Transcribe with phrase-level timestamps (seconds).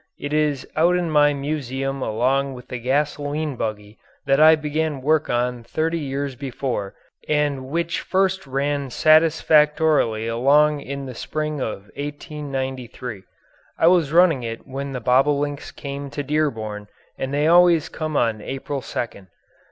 [0.17, 5.29] It is out in my museum along with the gasoline buggy that I began work
[5.29, 6.95] on thirty years before
[7.29, 13.25] and which first ran satisfactorily along in the spring of 1893.
[13.77, 16.87] I was running it when the bobolinks came to Dearborn
[17.19, 19.27] and they always come on April 2nd.